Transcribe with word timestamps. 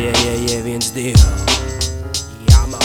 Yeah, 0.00 0.16
yeah, 0.24 0.48
yeah, 0.48 0.62
viens, 0.64 0.86
divi. 0.96 1.12
Jā, 2.48 2.60
man. 2.72 2.80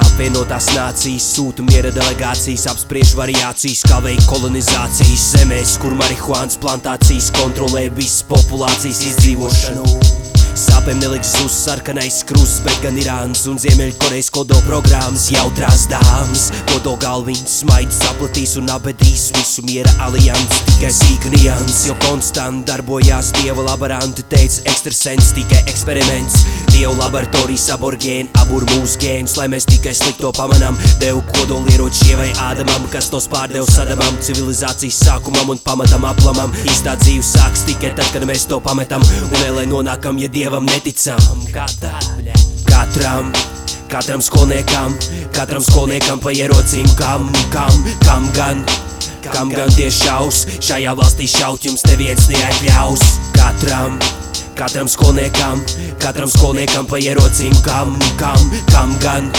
Apvienotās 0.00 0.70
nācijas 0.72 1.26
sūta 1.34 1.66
miera 1.66 1.90
delegācijas, 1.92 2.64
apspriež 2.72 3.12
variācijas, 3.18 3.82
kā 3.84 3.98
veikt 4.06 4.24
kolonizācijas 4.30 5.26
zemēs, 5.34 5.74
kur 5.82 5.92
marihuānas 6.00 6.56
plantācijas 6.64 7.28
kontrolē 7.36 7.90
visas 7.98 8.24
populācijas 8.32 9.04
izdzīvošanu. 9.10 10.09
Sāpēm 10.58 10.98
neliks 10.98 11.30
uz 11.44 11.54
sarkanais 11.54 12.20
krusts, 12.26 12.60
bet 12.64 12.76
gan 12.82 12.96
Irānas 12.98 13.44
un 13.50 13.58
Ziemeļkorejas 13.60 14.30
kodo 14.34 14.58
programmas 14.66 15.28
jautrās 15.30 15.84
dāmas. 15.90 16.48
Kodo 16.72 16.96
galviņas 17.00 17.58
smaids 17.62 18.00
saplatīs 18.02 18.56
un 18.58 18.70
abedīs 18.72 19.28
visu 19.36 19.62
miera 19.66 19.92
alianses, 20.06 20.64
tikai 20.72 20.90
sīka 20.94 21.30
nians, 21.36 21.84
jo 21.86 21.94
konstant 22.06 22.64
darbojās 22.68 23.30
dieva 23.38 23.62
laboranti, 23.68 24.24
teica 24.32 24.64
ekstrasens, 24.72 25.30
tikai 25.36 25.62
eksperiments. 25.70 26.42
Dievu 26.70 26.96
laboratorijas 26.98 27.68
aborgēni, 27.74 28.30
abur 28.42 28.66
mūsu 28.72 28.98
gēnus, 29.02 29.36
lai 29.38 29.46
mēs 29.52 29.68
tikai 29.70 29.94
slikto 29.96 30.32
pamanām. 30.36 30.78
Devu 31.02 31.22
kodolieroči 31.30 32.10
ievai 32.10 32.30
Ādamam, 32.46 32.86
kas 32.92 33.10
tos 33.12 33.28
pārdev 33.30 33.68
sadamam, 33.70 34.18
civilizācijas 34.24 35.00
sākumam 35.04 35.54
un 35.54 35.62
pamatam 35.62 36.06
aplamam. 36.08 36.54
Īstā 36.66 36.96
dzīve 37.02 37.26
sāks 37.26 37.66
tikai 37.68 37.94
tad, 37.98 38.08
kad 38.14 38.26
mēs 38.28 38.46
to 38.50 38.60
pametam, 38.64 39.04
un 39.28 39.44
ēlē 39.44 39.66
nonākam, 39.70 40.18
ja 40.22 40.30
dievam 40.40 40.64
neticam. 40.64 41.20
Kā 41.52 41.66
tā? 41.82 41.92
Katram, 42.64 43.28
katram 43.92 44.22
skolniekam, 44.24 44.94
katram 45.36 45.60
skolniekam 45.60 46.22
pa 46.22 46.32
ierocīm, 46.32 46.88
kam, 46.96 47.28
kam, 47.52 47.76
kam 48.06 48.28
gan. 48.36 48.64
Kam 49.20 49.52
gan 49.52 49.68
tie 49.76 49.90
šaus, 49.92 50.46
šajā 50.64 50.94
valstī 50.96 51.28
šaut 51.28 51.66
jums 51.68 51.84
neviens 51.86 52.24
neatļaus 52.32 53.02
Katram, 53.36 54.00
katram 54.58 54.88
skolniekam, 54.90 55.60
katram 56.00 56.32
skolniekam 56.32 56.88
pa 56.88 56.98
ierocīm 57.04 57.54
Kam, 57.62 57.94
kam, 58.18 58.50
kam 58.72 58.96
gan, 59.04 59.30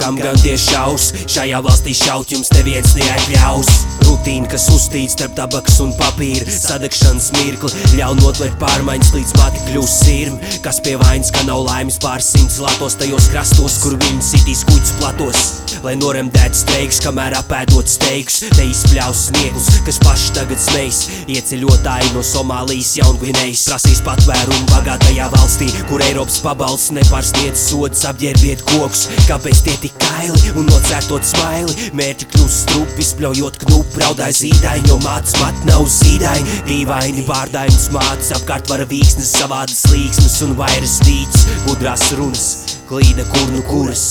kam 0.00 0.18
gan 0.18 0.40
tie 0.40 0.56
šaus, 0.58 1.12
šajā 1.28 1.60
valstī 1.68 1.94
šaut 1.94 2.32
jums 2.32 2.50
neviens 2.56 2.96
neatļaus 2.96 3.99
Rutīna, 4.20 4.50
kas 4.52 4.66
uztīts 4.68 5.14
starp 5.16 5.32
tabaks 5.32 5.78
un 5.80 5.94
papīra. 5.96 6.44
Sadegšanas 6.52 7.30
mirkli 7.38 7.70
ļauj 7.96 8.18
notvert 8.18 8.58
pārmaiņas 8.60 9.14
līdz 9.14 9.32
mati 9.38 9.62
kļūst 9.70 10.04
sirmi 10.04 10.58
Kas 10.60 10.76
pie 10.84 10.98
vainas, 11.00 11.30
ka 11.32 11.46
nav 11.48 11.62
laimes 11.64 11.96
pār 12.02 12.20
simts 12.20 12.58
latos 12.60 12.98
tajos 13.00 13.30
krastos, 13.32 13.78
kur 13.80 13.96
viņi 13.96 14.20
sitīs 14.26 14.60
kuģis 14.68 14.92
platos. 14.98 15.46
Lai 15.80 15.94
noremdētu 15.96 16.58
steigs, 16.58 16.98
kamēr 17.00 17.38
apēdot 17.38 17.88
steigs 17.88 18.42
Te 18.52 18.66
izpļaus 18.68 19.22
sniegus, 19.30 19.70
kas 19.86 20.00
paši 20.02 20.34
tagad 20.36 20.60
smejas 20.60 20.98
Ieceļotāji 21.30 22.12
no 22.12 22.20
Somālijas 22.26 22.90
jaungvinējas 22.98 23.64
Prasīs 23.70 24.02
patvērumu 24.04 24.68
bagātajā 24.74 25.30
valstī 25.32 25.70
Kur 25.88 26.04
Eiropas 26.04 26.36
pabalsts 26.44 26.92
nepārsniedz 26.98 27.62
sodas 27.70 28.04
apģērbiet 28.10 28.66
kokus. 28.68 29.06
Kāpēc 29.30 29.64
tie 29.64 29.78
tik 29.86 29.96
kaili 30.04 30.52
un 30.60 30.68
nocērtot 30.68 31.24
smaili? 31.24 31.90
Mērķi 31.96 32.28
kļūst 32.34 32.66
strupi, 32.66 33.06
spļaujot 33.14 33.62
knupu 33.64 34.04
Raudāja 34.10 34.34
zīdaiņi, 34.34 34.88
jo 34.90 34.96
mātes 35.04 35.36
mat 35.38 35.58
nav 35.68 35.84
zīdaiņi 35.86 36.54
Dīvaini 36.66 37.22
vārdainas 37.28 37.84
mātes 37.94 38.32
Apkārt 38.34 38.66
vara 38.66 38.82
vīksnes, 38.90 39.28
savādas 39.38 39.84
līksmes 39.92 40.32
un 40.48 40.56
vairas 40.58 40.96
vīts 41.06 41.44
Gudrās 41.62 42.08
runas, 42.18 42.46
klīda 42.88 43.22
kur 43.30 43.52
nu 43.54 43.60
kuras. 43.68 44.02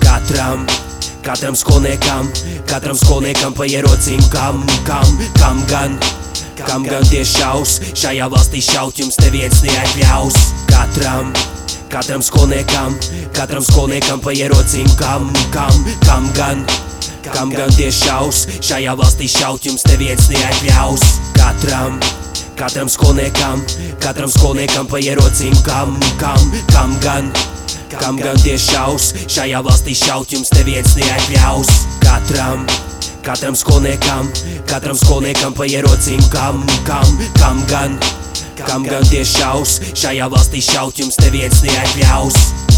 Katram, 0.00 0.64
katram 1.26 1.58
skolniekam, 1.60 2.30
katram 2.70 2.96
skolniekam 2.96 3.52
pa 3.58 3.68
ierocīm 3.68 4.24
Kam, 4.32 4.64
kam, 4.88 5.12
kam 5.36 5.60
gan, 5.68 5.98
kam 6.62 6.88
gan 6.88 7.04
tie 7.10 7.26
šaus. 7.28 7.76
Šajā 7.92 8.30
valstī 8.32 8.64
šaut 8.64 9.04
jums 9.04 9.20
neviens 9.20 9.60
neatļaus. 9.68 10.40
Katram, 10.72 11.28
katram 11.92 12.24
skolniekam, 12.24 12.96
katram 13.36 13.68
skolniekam 13.68 14.24
pa 14.24 14.32
ierocīm 14.32 14.88
Kam, 14.96 15.28
kam, 15.52 15.84
kam 16.08 16.32
gan, 16.40 16.64
kam 17.32 17.50
gan 17.50 17.70
tie 17.76 17.90
šaus. 17.92 18.44
Šajā 18.64 18.94
valstī 18.98 19.28
šaut 19.30 19.64
jums 19.64 19.84
neviens 19.88 20.28
neatļaus. 20.28 21.04
Katram, 21.36 21.98
katram 22.58 22.90
skolniekam, 22.90 23.62
katram 24.02 24.30
skolniekam 24.32 24.88
pa 24.90 25.00
ierocīm 25.02 25.54
Kam, 25.66 25.96
kam, 26.20 26.40
kam 26.72 26.96
gan, 27.04 27.32
Kam 27.94 28.18
gan 28.18 28.34
tie 28.42 28.56
šaus, 28.58 29.12
šajā 29.30 29.60
valstī 29.62 29.94
šaut 29.94 30.32
jums 30.34 30.50
neviens 30.56 30.96
neatļaus. 30.98 31.70
Katram, 32.02 32.66
katram 33.24 33.56
skolniekam, 33.56 34.28
katram 34.68 34.98
skolniekam 34.98 35.54
pa 35.54 35.68
ierocīm 35.70 36.20
Kam, 36.34 36.60
kam, 36.88 37.16
kam 37.38 37.64
gan, 37.70 37.98
kam 38.64 38.86
gan 38.88 39.06
tie 39.10 39.24
šaus, 39.24 39.80
šajā 39.94 40.28
valstī 40.32 40.64
šaut 40.64 41.00
jums 41.00 41.20
neviens 41.22 41.62
neatļaus 41.64 42.73